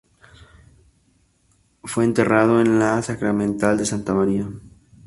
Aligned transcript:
Fue 1.83 2.03
enterrado 2.05 2.59
en 2.59 2.79
la 2.79 3.03
Sacramental 3.03 3.77
de 3.77 3.85
Santa 3.85 4.15
María. 4.15 4.47